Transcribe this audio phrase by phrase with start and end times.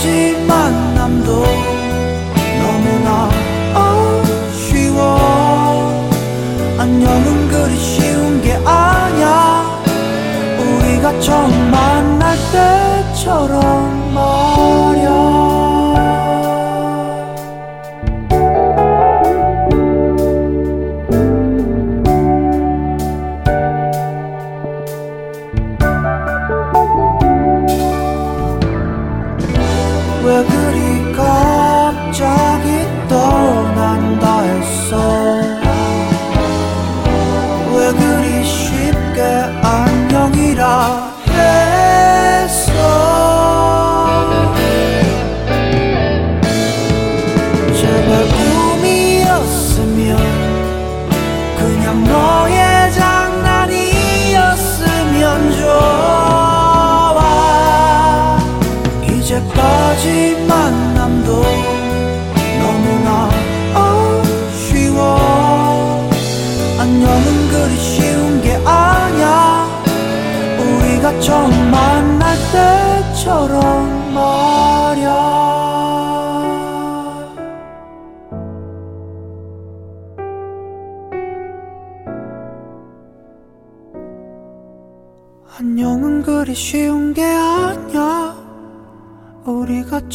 [0.00, 0.59] 寂寞。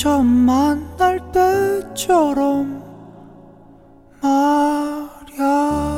[0.06, 2.80] 처음 만날 때처럼
[4.22, 5.95] 말야.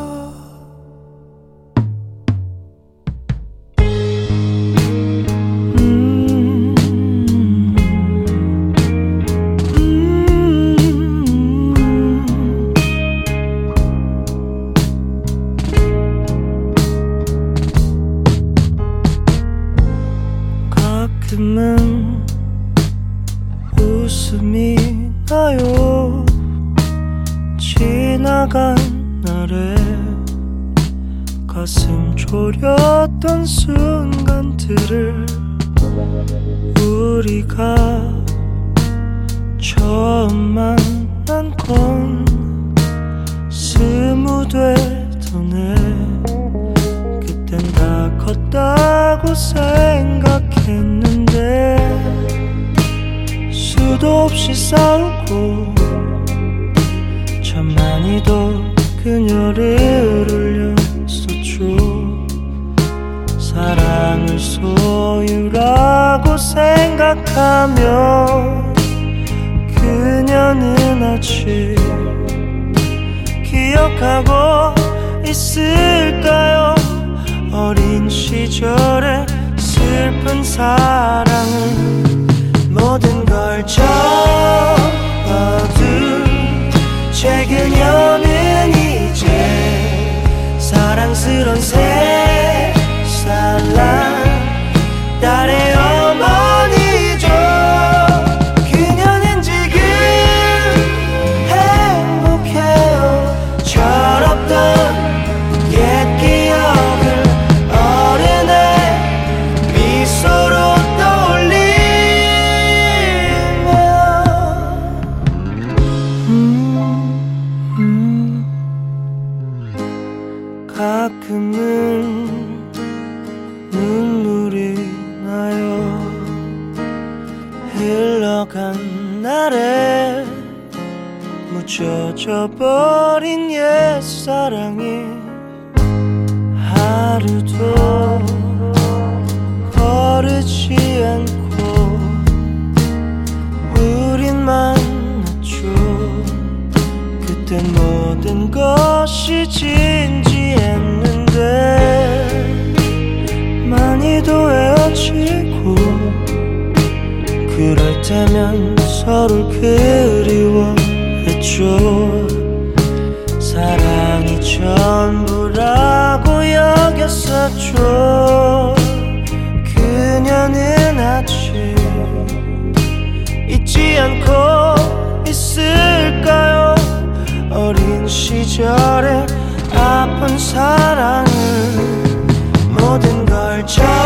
[183.57, 183.96] 날 찾아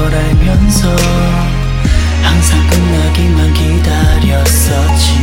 [0.00, 0.96] 걸 알면서
[2.22, 5.14] 항상 끝나기만 기다렸었지.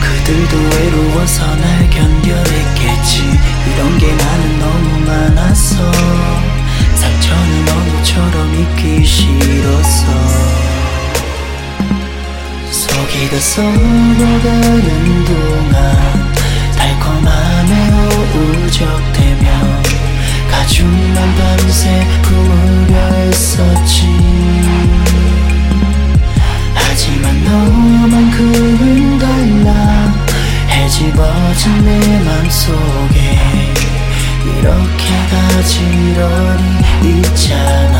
[0.00, 3.38] 그들도 외로워서 날 견뎌냈겠지.
[3.66, 5.92] 이런 게 나는 너무 많았어
[6.94, 10.06] 상처는 언어처럼 잊기 싫었어
[12.70, 16.32] 속이 다 썩어가는 동안
[16.76, 17.90] 달콤함에
[18.34, 19.83] 우적되며
[20.54, 24.06] 가죽만 밤새 품으려 했었지.
[26.72, 29.72] 하지만 너만큼은 달라
[30.68, 33.72] 해집어진 내 맘속에
[34.58, 36.64] 이렇게 가지런히
[37.18, 37.96] 있잖아.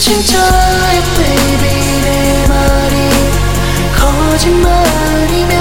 [0.00, 1.66] 진짜야 baby
[2.02, 2.94] 내 말이
[3.96, 5.56] 거짓말이면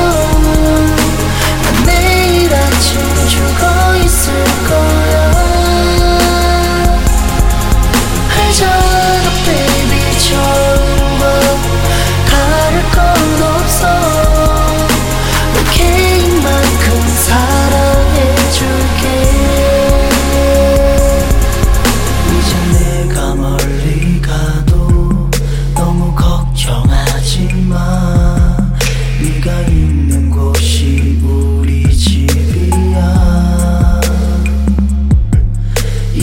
[1.86, 5.35] 내일 아침 죽어 있을 거야.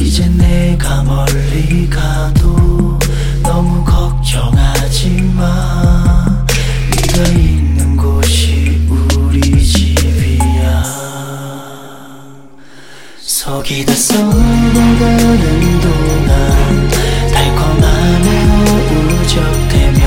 [0.02, 2.98] 이제 내가 멀리 가도
[3.40, 6.44] 너무 걱정하지 마.
[6.90, 10.82] 네가 있는 곳이 우리 집이야.
[13.20, 16.88] 속이 다 썩어가는 동안
[17.32, 18.44] 달콤함에
[19.22, 20.00] 우적대며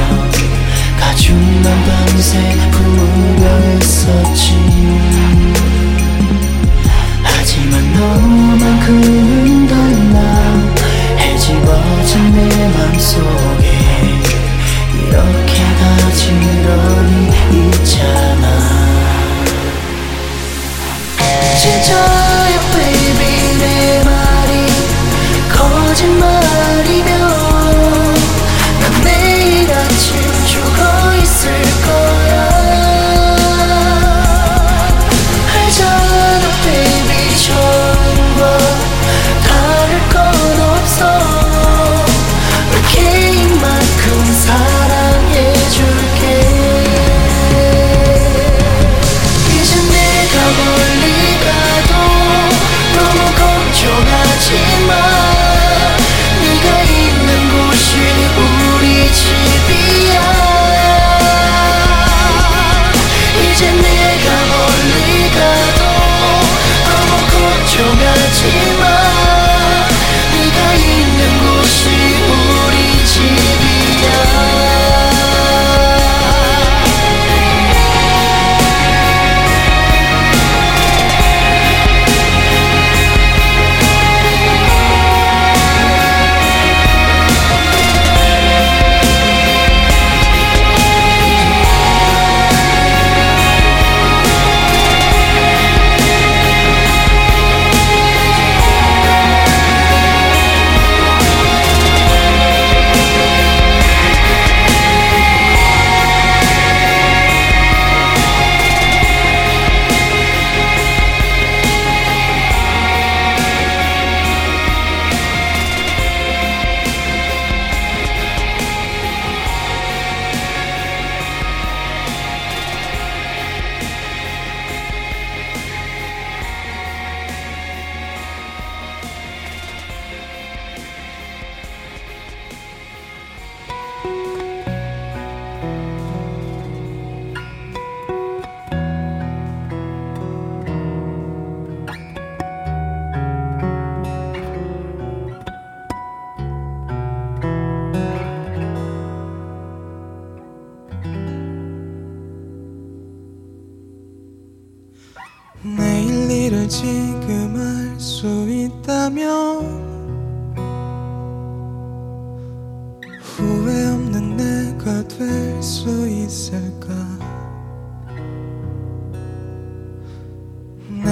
[1.00, 3.48] 가중난 밤새 품으려
[3.80, 4.56] 했었지.
[7.24, 9.65] 하지만 너만큼은
[11.66, 13.66] 깊어진 내 맘속에
[14.94, 18.46] 이렇게 가지런히 있잖아.
[21.60, 24.68] 진짜야 baby 내 말이
[25.50, 26.45] 거짓말.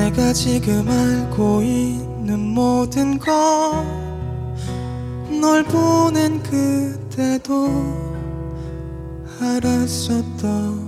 [0.03, 4.03] 내가 지금 알고 있는 모든 것
[5.43, 7.67] 널 보낸 그때도
[9.41, 10.83] 알았었더라면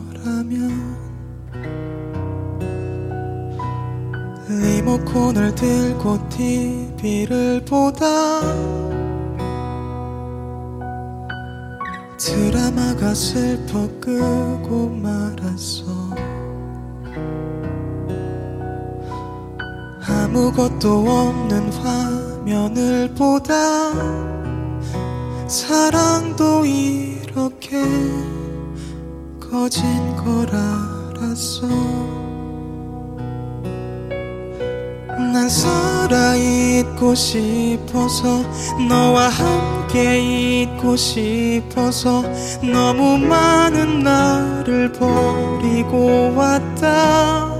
[4.47, 8.39] 리모컨을 들고 TV를 보다
[12.17, 15.94] 드라마가 슬퍼 끄고 말았어
[20.35, 23.53] 아무것도 없는 화면을 보다
[25.47, 27.81] 사랑도 이렇게
[29.39, 31.67] 거진 걸 알았어.
[35.31, 38.43] 난 살아있고 싶어서
[38.89, 42.23] 너와 함께 있고 싶어서
[42.61, 47.54] 너무 많은 나를 버리고 왔다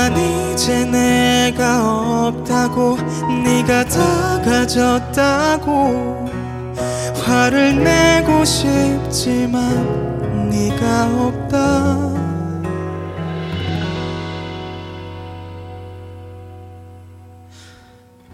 [0.00, 2.96] 난 이제 내가 없다고
[3.44, 6.26] 네가 다 가졌다고.
[7.22, 12.14] 화를 내고 싶지만 네가 없다.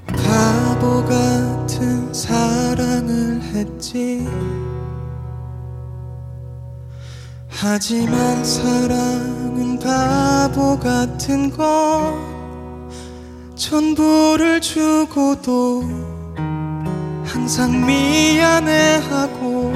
[0.06, 4.24] 바보 같은 사랑을 했지.
[7.48, 12.14] 하지만 사랑 은 바보 같은 것
[13.54, 15.82] 전부를 주고도
[17.24, 19.72] 항상 미안해하고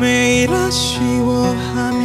[0.00, 2.00] 매일 아쉬워하며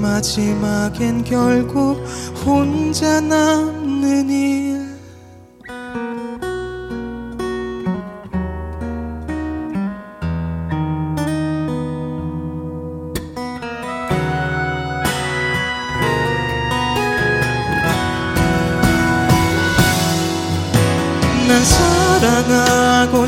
[0.00, 2.02] 마지막엔 결국
[2.44, 4.77] 혼자 남는 일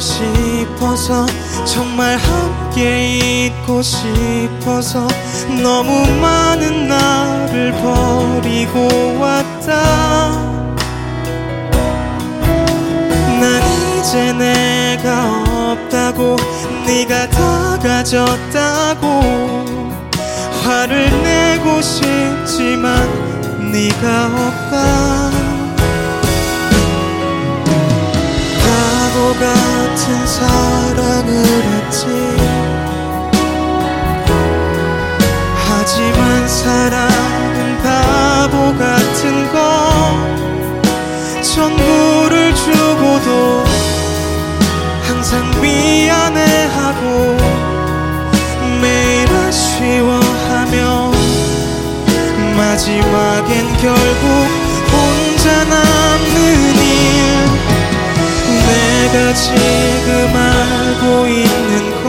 [0.00, 1.26] 싶어서
[1.64, 5.06] 정말 함께 있고 싶어서
[5.62, 10.30] 너무 많은 나를 버리고 왔다.
[13.40, 13.62] 난
[14.00, 16.36] 이제 내가 없다고
[16.86, 19.50] 네가 다 가졌다고.
[20.64, 22.94] 화를 내고 싶지만
[23.72, 25.39] 네가 없다
[29.38, 32.06] 같은 사랑을 했지.
[35.68, 39.58] 하지만 사랑은 바보 같은 것
[41.42, 43.64] 전부를 주고도
[45.08, 47.36] 항상 미안해하고
[48.80, 51.10] 매일 아쉬워하며
[52.56, 54.26] 마지막엔 결국
[54.92, 56.79] 혼자 남는 일
[59.12, 62.02] 내가 지금 알고 있는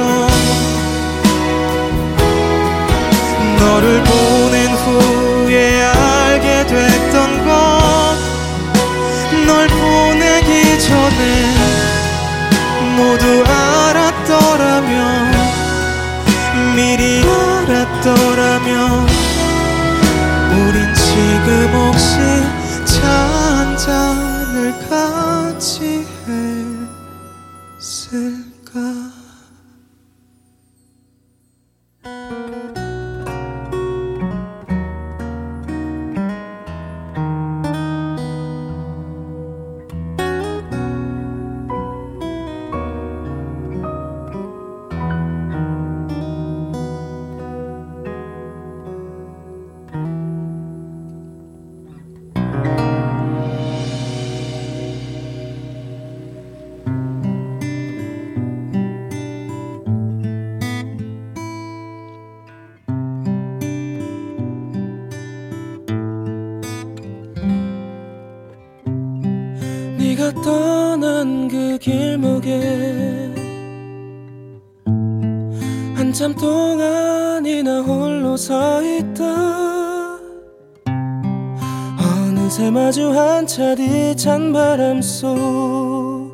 [84.21, 86.31] 찬 바람 속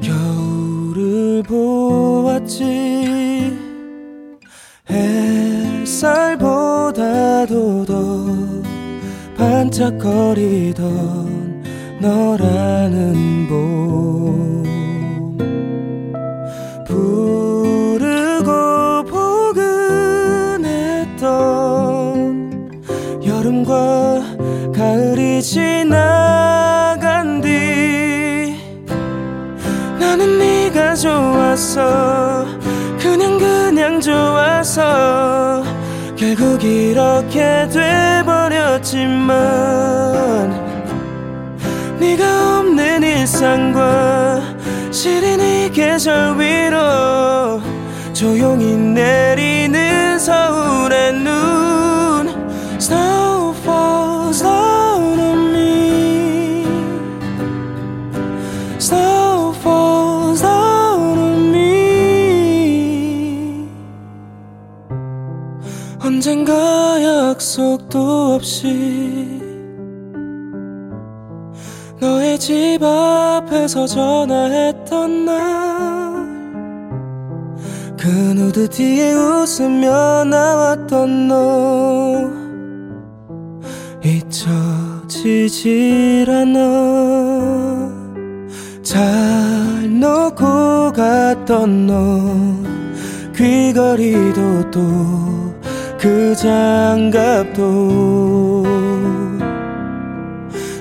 [0.00, 2.64] 겨울을 보았지.
[5.84, 6.64] 햇살보다도
[7.84, 8.24] 더
[9.36, 10.82] 반짝거리던
[12.00, 14.63] 너라는 봄
[25.44, 28.56] 지나간 뒤
[30.00, 32.46] 나는 네가 좋았어
[32.98, 35.62] 그냥 그냥 좋아서
[36.16, 39.28] 결국 이렇게 돼버렸지만
[42.00, 44.40] 네가 없는 일상과
[44.90, 47.60] 시린 이 계절 위로
[48.14, 51.63] 조용히 내리는 서울의 눈
[67.34, 69.40] 약속도 없이
[72.00, 75.84] 너의 집 앞에서 전화했던 날
[78.04, 82.30] 그 누드 뒤에 웃으며 나왔던 너
[84.04, 85.50] 잊혀지질
[86.30, 87.90] 않아.
[88.82, 89.00] 잘
[89.98, 92.20] 놓고 갔던 너
[93.34, 95.43] 귀걸이도 또
[96.04, 97.64] 그 장갑도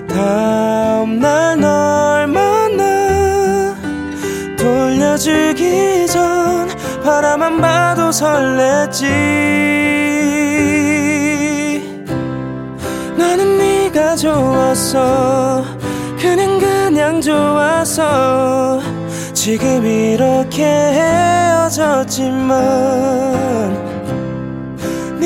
[0.09, 3.73] 다음날 널 만나
[4.57, 6.67] 돌려주기 전
[7.05, 9.05] 바라만 봐도 설렜지.
[13.17, 15.63] 나는 네가 좋았어
[16.19, 18.81] 그냥 그냥 좋아서
[19.33, 20.65] 지금 이렇게
[21.69, 22.53] 헤어졌지만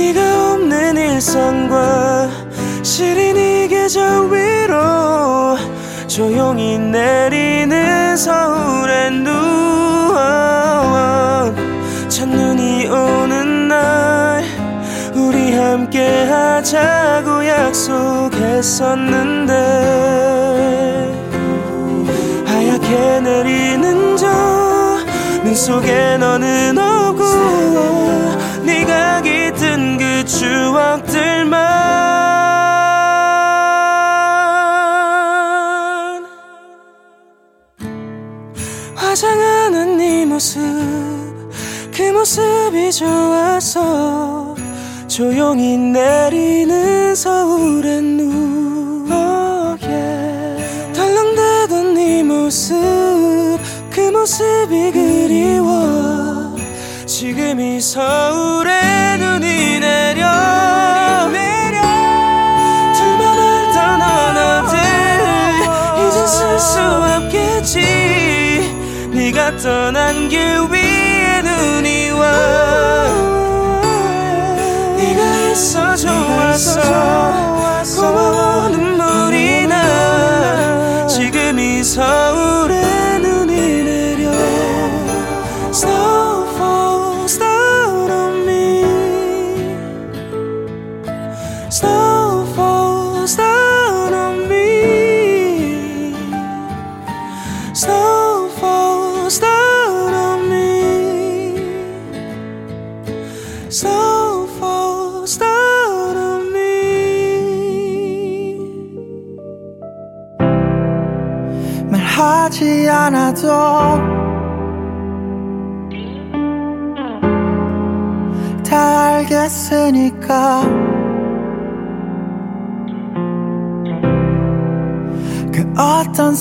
[0.07, 2.29] 네가 없는 일상과
[2.81, 5.57] 시린 이 계절 위로
[6.07, 9.33] 조용히 내리는 서울의 눈
[12.07, 14.45] 첫눈이 오는 날
[15.13, 19.53] 우리 함께 하자고 약속했었는데
[22.45, 24.87] 하얗게 내리는 저
[25.47, 26.77] 눈 속에 너는
[30.47, 31.57] 추억들만
[38.95, 40.59] 화장하는 네 모습
[41.93, 44.55] 그 모습이 좋아서
[45.07, 50.93] 조용히 내리는 서울의 눈 oh, yeah.
[50.93, 52.73] 덜렁대던 네 모습
[53.89, 56.46] 그 모습이 그리워
[57.19, 60.27] 지금 이 서울에 눈이 내려.
[62.93, 64.77] 둘만 알던 언어들
[65.97, 67.81] 이젠 쓸수 없겠지.
[69.15, 72.21] 네가 떠난 길 위에 눈이 와.
[74.95, 76.79] 네가 있어 좋았어
[77.95, 81.07] 고마워 눈물이 나.
[81.07, 82.26] 지금 이 서울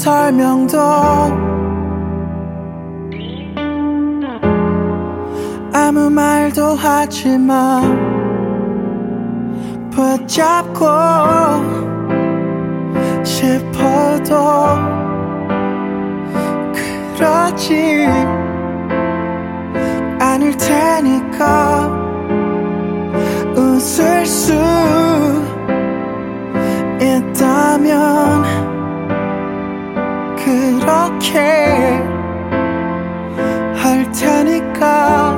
[0.07, 0.79] 설명도
[5.73, 7.83] 아무 말도 하지 마.
[9.90, 10.87] 붙잡고
[13.25, 14.35] 싶어도
[17.16, 18.07] 그러지
[20.21, 21.90] 않을 테니까
[23.57, 24.53] 웃을 수
[27.01, 28.76] 있다면
[30.87, 31.40] 그렇게
[33.75, 35.37] 할 테니까.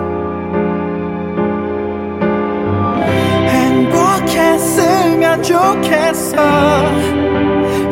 [3.48, 6.36] 행복했으면 좋겠어.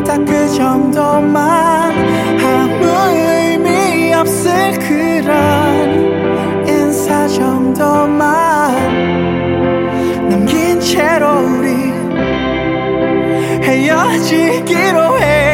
[0.04, 1.92] 딱 그 정도만
[2.40, 8.26] 아무 의미 없을 그런 인사 정도만.
[10.28, 11.90] 남긴 채로 우리
[13.62, 15.45] 헤어지기로 해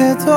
[0.00, 0.30] 해도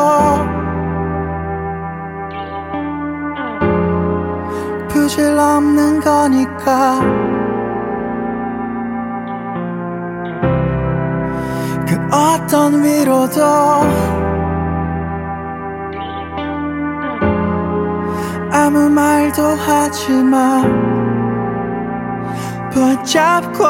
[4.90, 7.00] 부질 없는 거니까.
[11.88, 13.42] 그 어떤 위로도
[18.52, 20.62] 아무 말도 하지 마.
[22.72, 23.64] 붙잡고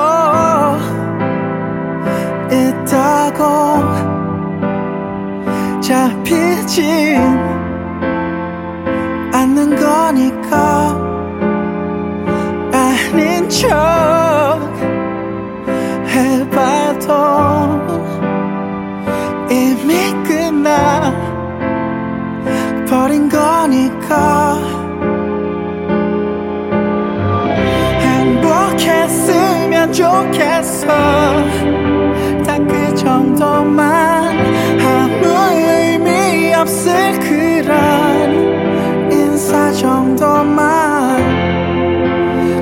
[2.50, 4.13] 있다고
[5.84, 7.18] 잡히진
[9.34, 10.98] 않는 거니까
[12.72, 13.68] 아닌 척
[16.08, 17.12] 해봐도
[19.52, 21.12] 이미 끝나
[22.88, 24.62] 버린 거니까
[28.00, 30.88] 행복했으면 좋겠어.
[32.46, 34.43] 딱 그 정도만
[39.84, 41.20] 정도만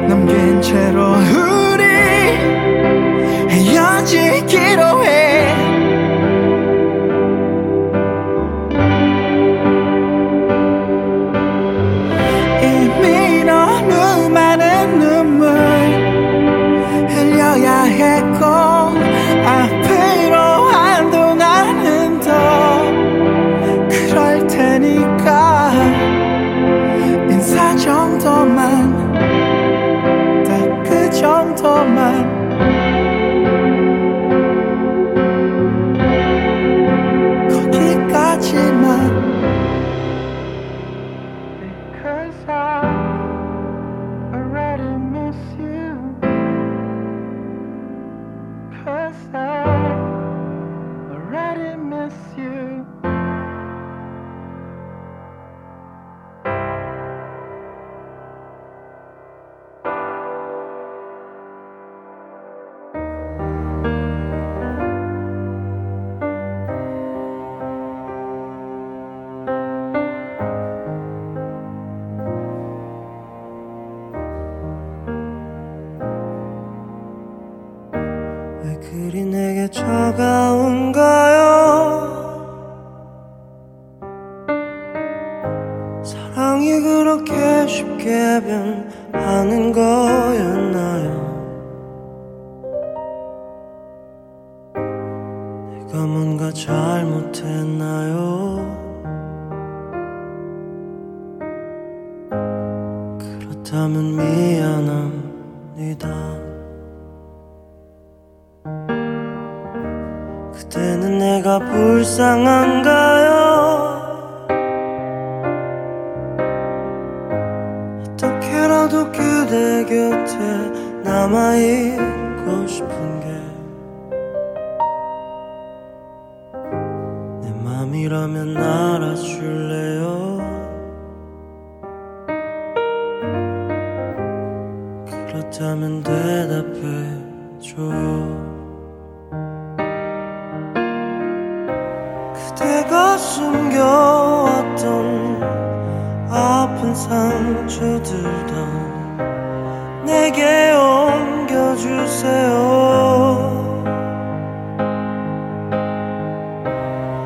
[0.08, 1.84] 남긴 채로 우리
[3.48, 5.21] 헤어지기로 해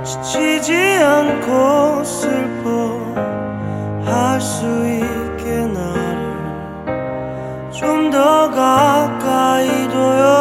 [0.05, 3.25] 지치지 않고 슬퍼할
[4.39, 6.15] 수 있게 나를
[7.71, 10.31] 좀 더 가까이 둬요.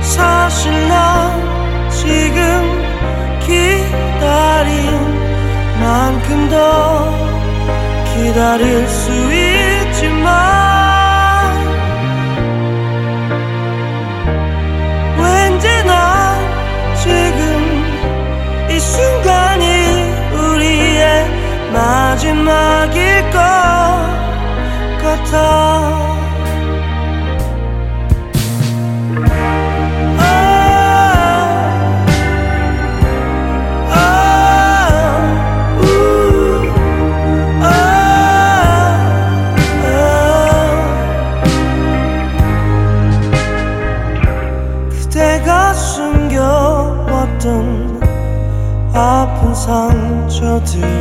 [0.00, 2.40] 사실 난 지금
[3.46, 4.72] 기다린
[5.80, 6.56] 만큼 더
[8.10, 8.97] 기다릴 수
[50.48, 50.97] 상처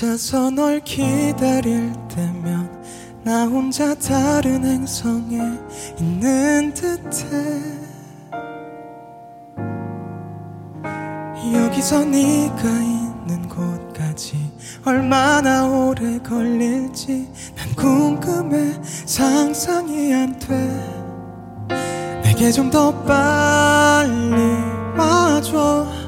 [0.00, 2.70] 혼자서 널 기다릴 때면
[3.22, 5.38] 나 혼자 다른 행성에
[5.98, 7.28] 있는 듯해.
[11.52, 14.50] 여기서 네가 있는 곳까지
[14.86, 18.72] 얼마나 오래 걸릴지 난 궁금해.
[19.04, 20.56] 상상이 안 돼.
[22.22, 24.40] 내게 좀 더 빨리
[24.96, 25.99] 와줘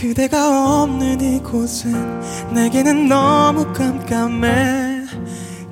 [0.00, 5.04] 그대가 없는 이곳은 내게는 너무 깜깜해.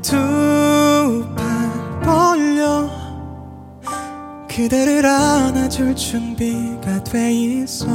[0.03, 2.91] 두 팔 벌려
[4.47, 7.87] 그대를 안아줄 준비가 돼 있어.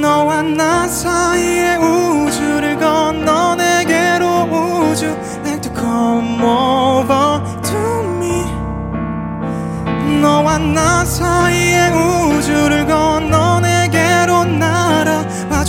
[0.00, 8.44] 너와 나 사이의 우주를 건너 내게로 우주 Like to come over to me.
[10.22, 13.13] 너와 나 사이의 우주를 건너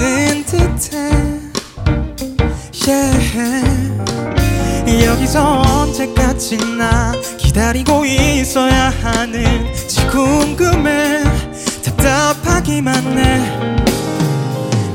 [0.00, 1.10] 하는 듯해.
[2.88, 4.00] Yeah.
[5.04, 11.22] 여기서 언제까지나 기다리고 있어야 하는 지 궁금해.
[11.84, 13.84] 답답하기만 해.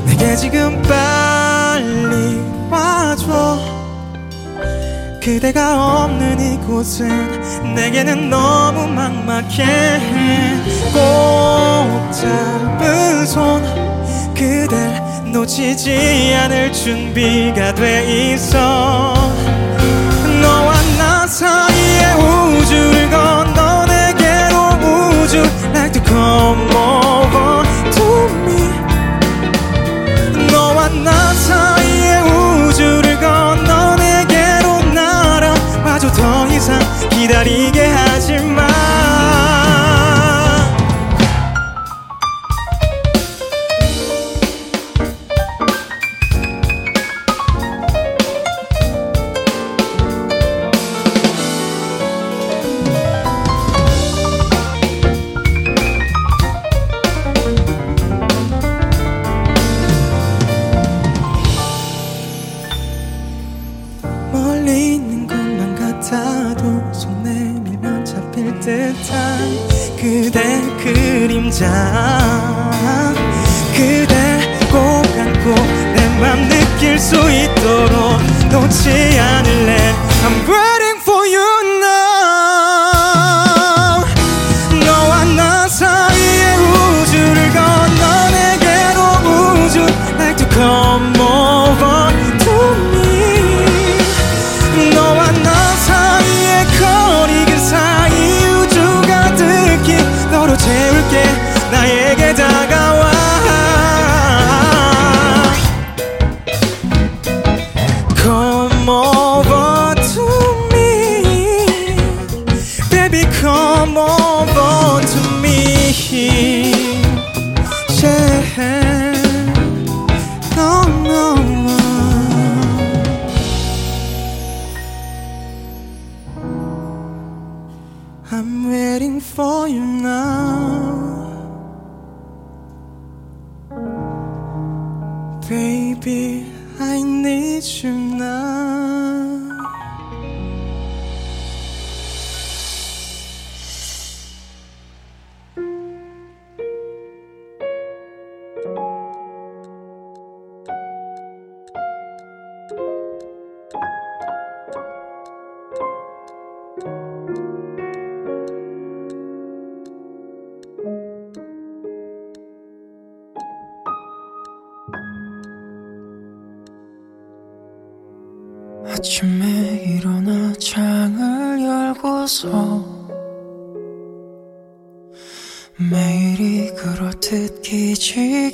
[0.06, 3.76] 내게 지금 빨리 와줘.
[5.22, 10.00] 그대가 없는 이곳은 내게는 너무 막막해.
[10.92, 13.85] 꼭 잡은 손
[14.36, 14.76] 그댈
[15.32, 19.14] 놓치지 않을 준비가 돼 있어.
[20.42, 25.38] 너와 나 사이의 우주를 건너 내게로 우주
[25.72, 28.70] Like to come over to me.
[30.52, 36.12] 너와 나 사이의 우주를 건너 내게로 날아와줘.
[36.12, 36.78] 더 이상
[37.10, 38.05] 기다리게 하
[78.66, 79.05] 있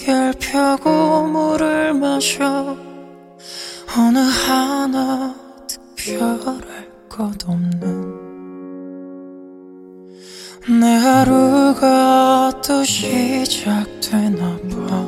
[0.03, 2.77] 기지개를 펴고 물을 마셔.
[3.97, 5.35] 어느 하나
[5.69, 8.23] 특별할 것 없는
[10.81, 15.07] 내 하루가 또 시작되나 봐.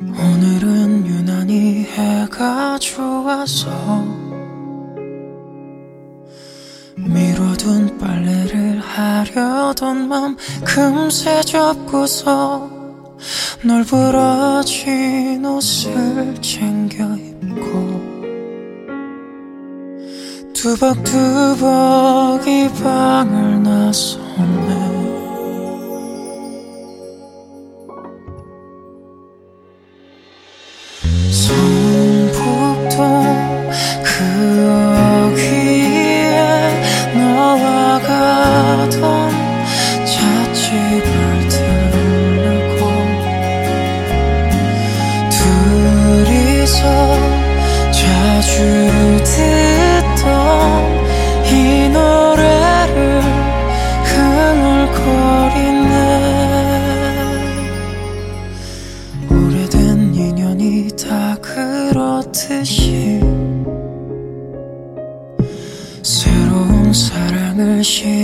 [0.00, 4.15] 오늘은 유난히 해가 좋아서
[7.06, 12.70] 미뤄둔 빨래를 하려던 맘 금세 접고서
[13.64, 18.16] 널브러진 옷을 챙겨 입고
[20.52, 24.96] 두벅두벅 이 방을 나섰네.
[31.30, 31.75] 성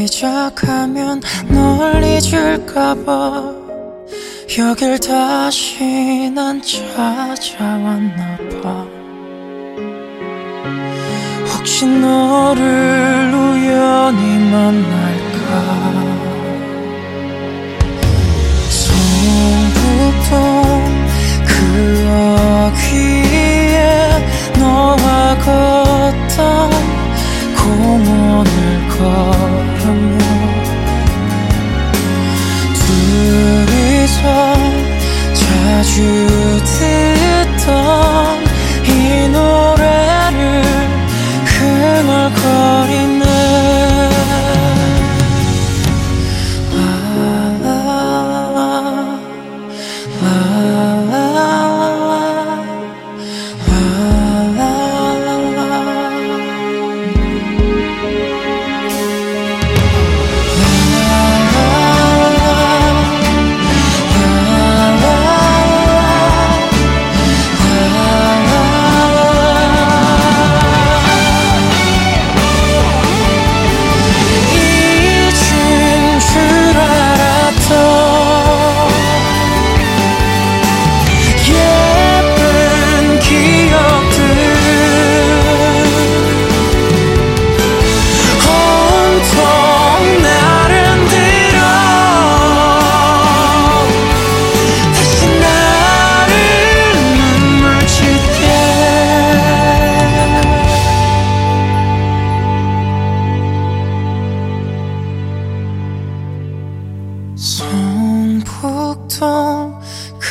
[0.07, 3.55] 시작하면 널 잊을까봐.
[4.59, 8.87] 여길 다시 난 찾아왔나 봐.
[11.55, 15.12] 혹시 너를 우연히 만날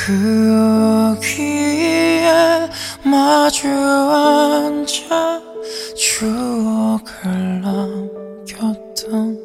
[0.03, 2.67] 그 어귀에
[3.03, 5.39] 마주 앉아
[5.95, 9.37] 추억을 남겼던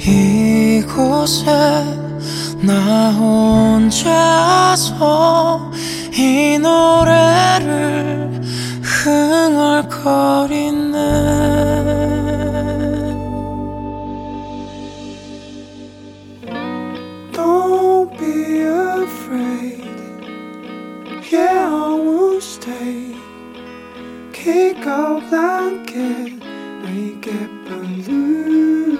[0.00, 1.44] 이곳에
[2.62, 4.90] 나 혼자서
[6.14, 8.40] 이 노래를
[8.82, 10.08] 흥얼거리네
[24.48, 26.32] Kick out blanket,
[26.82, 28.94] make it balloon.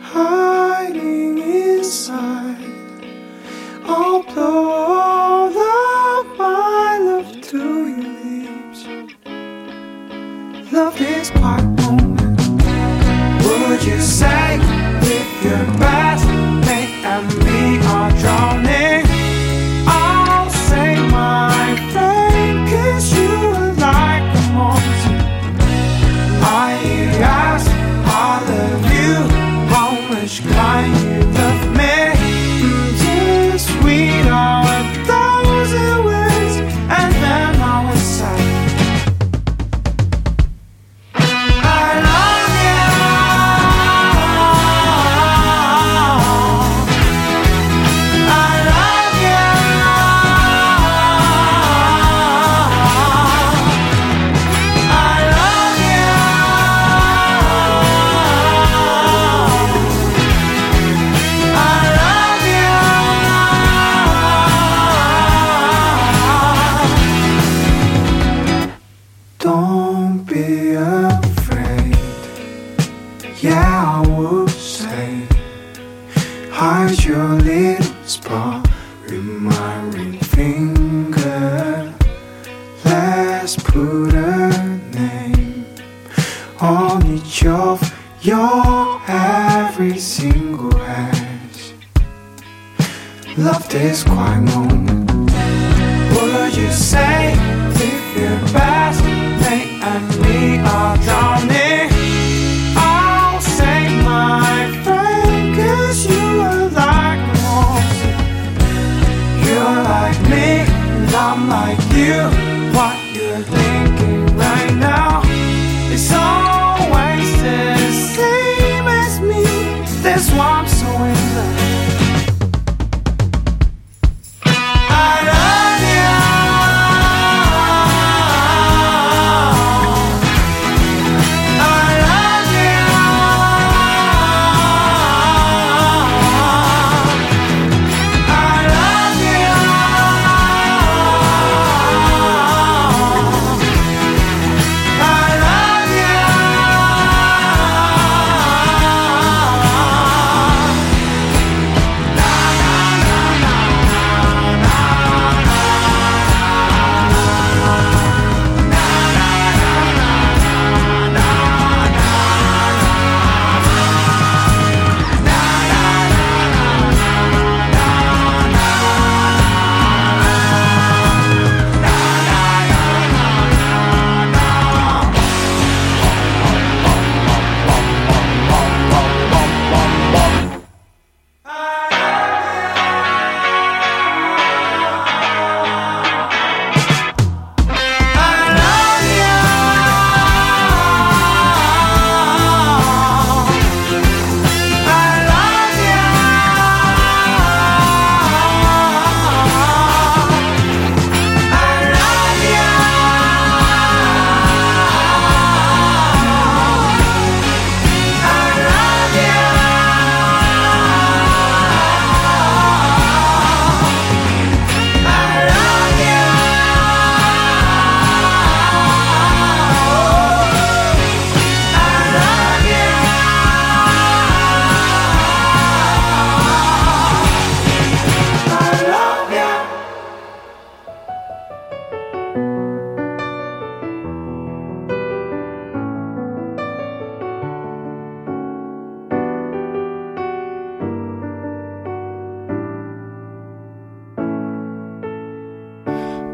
[0.00, 2.62] Hiding inside.
[3.82, 8.86] I'll blow all of my love to your lips.
[10.72, 11.57] Love is quite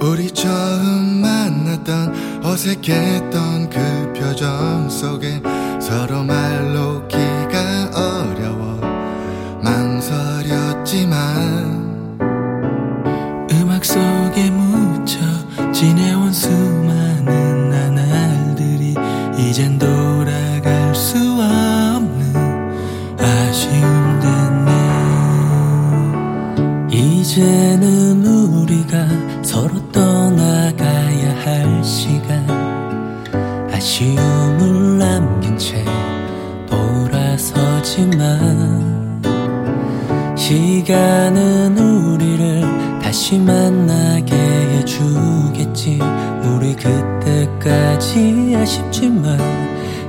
[0.04, 5.40] 우리 처음 만났던 어색했던 그 표정 속에
[5.80, 7.16] 서로 말로 기
[40.94, 45.98] 시간은 우리를 다시 만나게 해주겠지.
[46.44, 49.36] 우리 그때까지 아쉽지만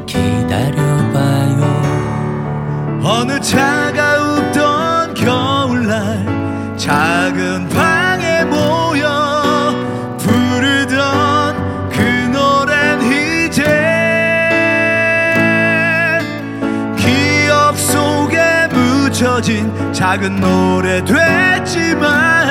[0.06, 1.64] 기다려봐요.
[3.02, 3.85] 어느 차
[20.16, 22.45] 작은 노래 됐지만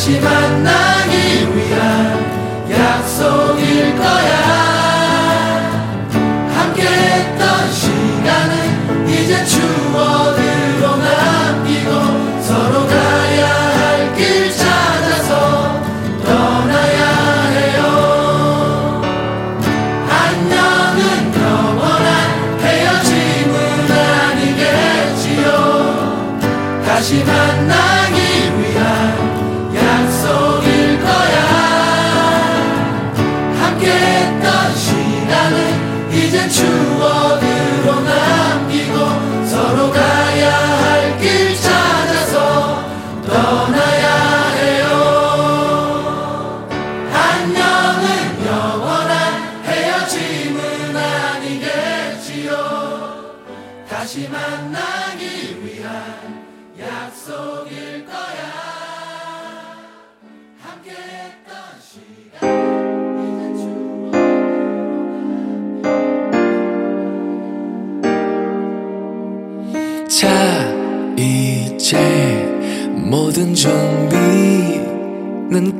[0.00, 5.60] 다시 만나기 위한 약속일 거야.
[6.54, 10.29] 함께했던 시간은 이제 추억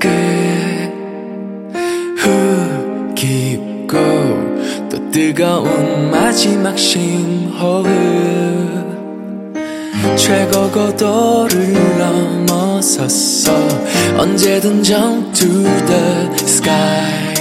[0.00, 1.84] 끝후
[3.14, 3.98] 깊고
[4.90, 7.86] 또 뜨거운 마지막 심호흡.
[10.16, 13.52] 최고 고도를 넘어섰어.
[14.16, 15.48] 언제든 jump to
[15.86, 17.34] the sky.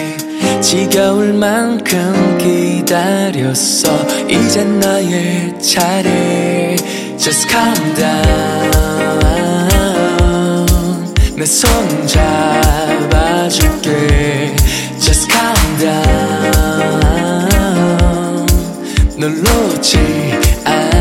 [0.61, 3.89] 지겨울 만큼 기다렸어.
[4.27, 6.75] 이젠 나의 차례.
[7.17, 8.88] Just calm down.
[11.39, 13.87] 내손 잡아줄게
[14.99, 16.19] Just calm down
[19.17, 19.97] 널 놓지
[20.65, 20.98] 않아